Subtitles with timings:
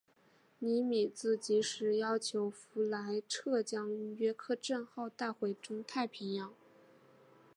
[0.57, 6.51] 尼米兹即时要求弗莱彻将约克镇号带回中太平洋。